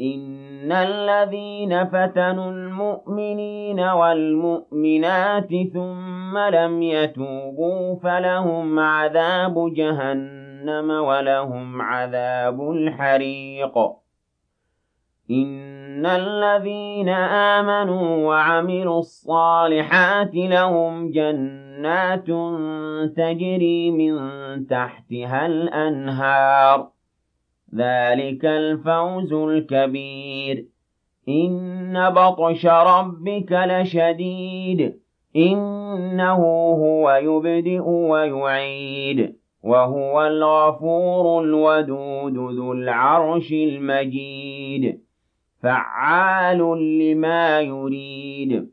[0.00, 13.78] إن الذين فتنوا المؤمنين والمؤمنات ثم لم يتوبوا فلهم عذاب جهنم ولهم عذاب الحريق
[15.30, 17.08] إن الذين
[17.58, 22.26] آمنوا وعملوا الصالحات لهم جنات
[23.16, 24.16] تجري من
[24.66, 26.99] تحتها الأنهار
[27.74, 30.66] ذلك الفوز الكبير.
[31.28, 34.94] إن بطش ربك لشديد.
[35.36, 39.36] إنه هو يبدئ ويعيد.
[39.62, 45.00] وهو الغفور الودود ذو العرش المجيد.
[45.62, 46.58] فعال
[46.98, 48.70] لما يريد.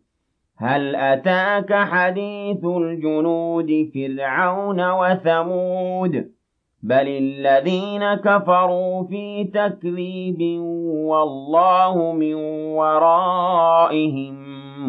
[0.58, 6.37] هل أتاك حديث الجنود فرعون وثمود؟
[6.84, 10.62] بل الذين كفروا في تكذيب
[11.10, 12.34] والله من
[12.76, 14.36] ورائهم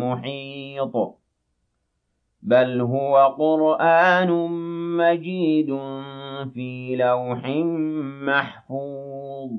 [0.00, 1.19] محيط
[2.42, 4.31] بل هو قرآن
[4.97, 5.78] مجيد
[6.55, 7.47] في لوح
[8.27, 9.50] محفوظ